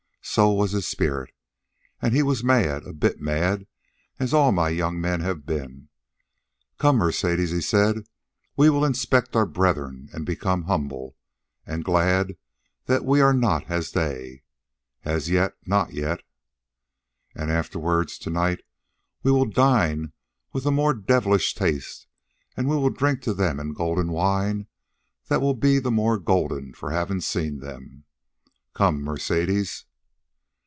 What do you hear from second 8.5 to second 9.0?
'we will